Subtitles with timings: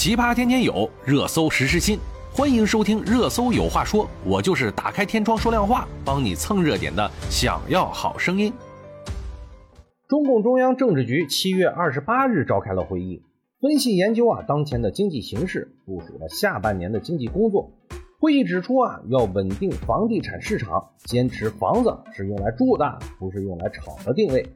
[0.00, 1.98] 奇葩天天有，热搜时时新。
[2.30, 7.10] 欢迎收听《热搜有话说》，我就是打开天窗说亮话，帮你蹭热点的。
[7.28, 8.52] 想要好声音。
[10.06, 13.24] 中共中央政治局七月二十八日召开了会议，
[13.60, 17.72] 分析研究啊当前的经济形势，部署了下半年的经济工作。
[18.20, 24.48] 会议指出啊，要稳定房地产市场，坚持房子是用来住的，不是用来炒的定位。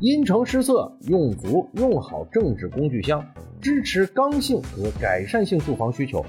[0.00, 3.24] 因城施策，用足用好政治工具箱，
[3.60, 6.24] 支持刚性和改善性住房需求，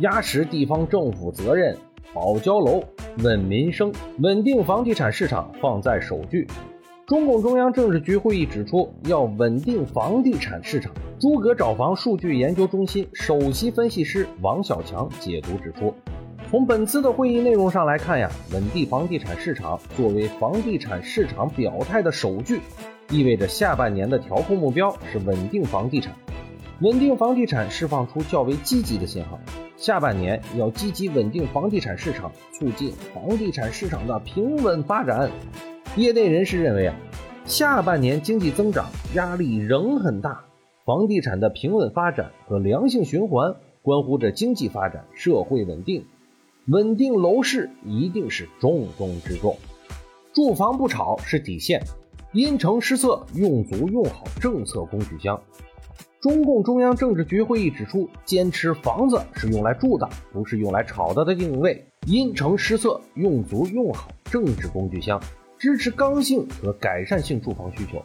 [0.00, 1.76] 压实地方政府责任，
[2.12, 2.82] 保交楼、
[3.18, 6.46] 稳民生、稳定房地产市场放在首句。
[7.06, 10.92] 中共中央政治局会议指出，要稳定房地产市场。
[11.20, 15.94] 诸葛找房数据研究中心首席分析师王小强解读指出，
[16.50, 22.60] 从本次的会议内容上来看呀，稳定房地产市场作为房地产市场表态的首句。
[23.10, 26.14] 意味着下半年的调控目标是稳定房地产，
[26.80, 29.38] 稳定房地产释放出较为积极的信号。
[29.76, 35.30] 下半年要积极稳定房地产市场，促进房地产市场的平稳发展。
[35.96, 36.96] 业内人士认为啊，
[37.44, 40.44] 下半年经济增长压力仍很大，
[40.84, 46.04] 房地产的平稳发展和良性循环关乎着经济发展、社会稳定，
[46.66, 49.56] 稳定楼市一定是重中之重。
[50.32, 51.84] 住房不炒是底线。
[52.32, 55.40] 因城施策，用足用好政策工具箱。
[56.24, 61.86] 中共中央政治局会议指出，坚持房子是用来住的，不是用来炒的的定位。
[62.06, 65.20] 因城施策，用足用好政治工具箱，
[65.58, 68.02] 支持刚性和改善性住房需求。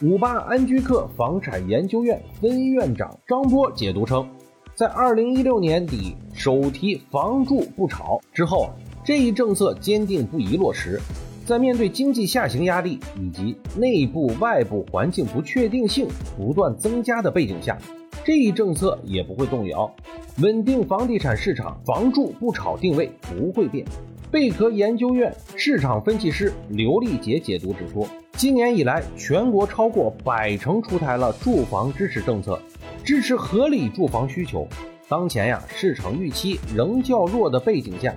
[0.00, 4.26] 五八安居客房产研究院分院长张波解读称，
[4.74, 8.70] 在二零一六年底首提“房住不炒”之后，
[9.04, 10.98] 这一政策坚定不移落实。
[11.44, 17.76] 在面对经济下行压力以及内部外部环境不确定性不断增加的背景下，
[18.24, 19.94] 这一政策也不会动摇，
[20.38, 23.84] 稳定房地产市场，房住不炒定位不会变。
[24.30, 32.58] 贝壳研究院市场分析师刘丽杰解读指出，今年以来，全国超过百城出台了住房支持政策，
[33.04, 34.66] 支持合理住房需求。
[35.10, 38.14] 当前呀，市场预期仍较弱的背景下。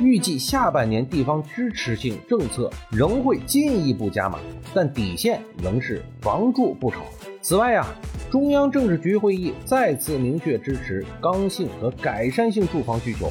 [0.00, 4.38] 预计下半年地方支持性政策仍会进一步加码，
[4.74, 6.98] 但底线仍是房住不炒。
[7.40, 7.86] 此外呀，
[8.30, 13.30] 中央政治局会议再次明确支持刚性和改善性住房需求。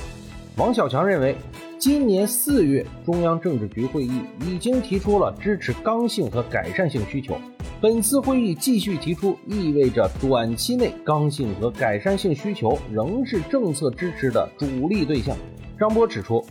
[0.56, 1.35] 王小强认为，
[1.79, 7.35] 今年四月中央政治局会议已经提出了支持刚性和改善性需求，
[7.81, 15.35] 本次会议继续提出，意味着短期内刚性和改善性需求仍是政策支持的主力对象。
[15.83, 16.41] 张波指出，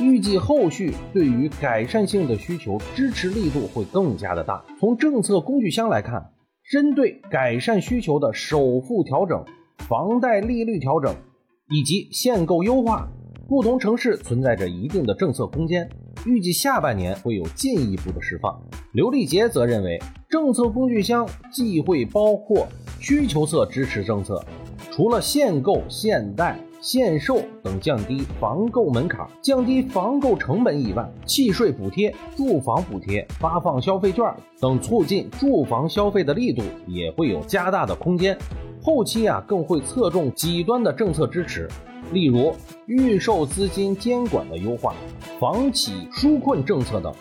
[0.00, 4.64] 预计后续对于改善性的需求支持力度会更加的大。
[4.80, 6.32] 从政策工具箱来看，
[6.68, 9.44] 针对改善需求的首付调整、
[9.86, 11.14] 房贷利率调整
[11.68, 13.08] 以及限购优化，
[13.46, 15.88] 不同城市存在着一定的政策空间。
[16.26, 18.60] 预计下半年会有进一步的释放。
[18.92, 22.66] 刘立杰则认为，政策工具箱既会包括
[22.98, 24.44] 需求侧支持政策，
[24.90, 26.58] 除了限购限贷。
[26.82, 34.24] 限售等降低房购门槛、降低房购成本以外，契税补贴、住房补贴、发放消费券
[34.58, 38.34] 等促进住房消费的力度也会有加大的空间。
[38.82, 41.68] 后期啊，更会侧重几端的政策支持，
[42.14, 42.50] 例如
[42.86, 44.94] 预售资金监管的优化、
[45.38, 47.12] 房企纾困政策等。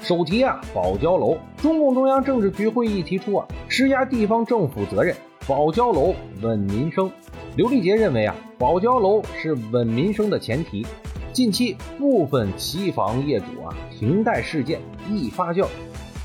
[0.00, 1.36] 首提啊，保交楼。
[1.56, 5.16] 中共中央政治局会议提出啊，施压地方政府责任，
[5.48, 7.10] 保交楼，稳民生。
[7.56, 10.86] 刘立杰认为啊，保交楼是稳民生的前提。
[11.32, 14.80] 近期部分期房业主啊停贷事件
[15.10, 15.66] 易发酵，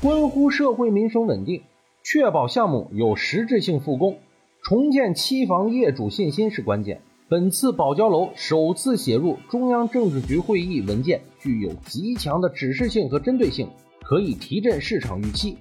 [0.00, 1.62] 关乎社会民生稳定，
[2.04, 4.18] 确保项目有实质性复工，
[4.62, 7.00] 重建期房业主信心是关键。
[7.28, 13.68] 本次保交楼首次写入中央政治局会议文件，具有极强的指示性和针对性，
[14.02, 15.58] 可以提振市场预期。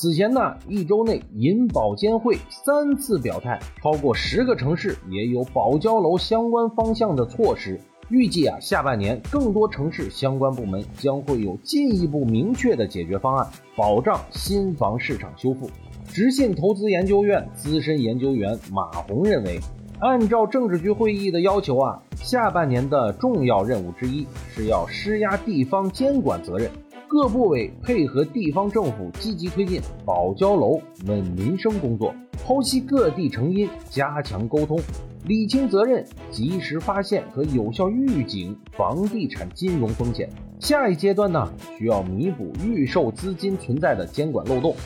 [0.00, 7.80] 此前呢，一周内银保监会三次表态，超过十个城市也有保交楼相关方向的措施。
[8.08, 15.68] 预计啊，下半年更多城市相关部门将会有进一步明确的解决方案，保障新房市场修复。
[16.06, 19.58] 直信投资研究院资深研究员马红认为，
[19.98, 24.24] 按照政治局会议的要求啊，下半年的重要任务之一
[24.54, 26.70] 是要施压地方监管责任。
[27.08, 32.14] 各部委配合地方政府，积极推进保交楼、稳民生工作，
[32.46, 34.78] 剖析各地成因，加强沟通，
[35.24, 40.28] 理清责任，及时发现和有效预警房地产金融风险。
[40.60, 44.76] 下一阶段呢，需要弥补预售资金存在的监管漏洞。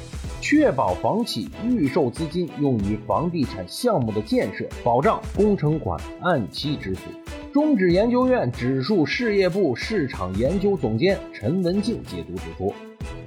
[0.41, 7.22] 确保房企预售资金用于房地产项目的建设，保障工程款按期支付。
[7.53, 12.73] 中指研究院指数事业部市场研究总监陈文静解读指出，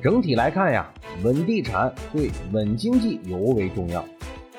[0.02, 0.92] 整体来看呀，
[1.24, 4.04] 稳地产对稳经济尤为重要。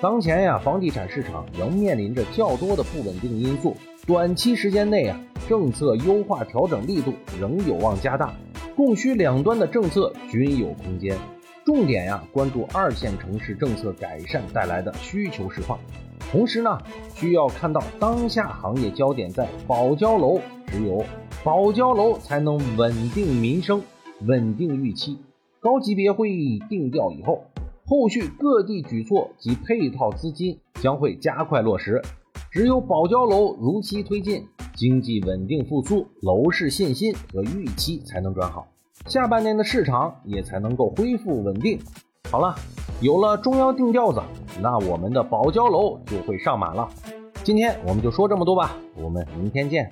[0.01, 3.77] 当前呀，房地产市场仍面临着较多的不稳定因素，
[4.07, 8.33] 短期时间内啊，政策优化调整力度仍有望加大，
[8.77, 11.19] 供需两端的政策均有空间。
[11.65, 15.77] 重点呀，关注二线城市政策改善带来的需求释放。
[16.31, 16.79] 同时呢，
[17.15, 21.05] 需要看到当下行业焦点在保交楼，只有
[21.45, 23.81] 保交楼才能稳定民生、
[24.27, 25.19] 稳定预期。
[25.61, 27.45] 高级别会议定调以后，
[27.87, 32.03] 后续各地举措及配套资金将会加快落实。
[32.51, 38.67] 只有保交楼如期推进，经济稳定复苏，楼市信心和预期才能转好。
[39.07, 41.79] 下半年的市场也才能够恢复稳定。
[42.31, 42.55] 好了，
[43.01, 44.21] 有了中央定调子，
[44.61, 46.89] 那我们的宝交楼就会上满了。
[47.45, 49.89] 今天我们就说这么多吧，我们明天见。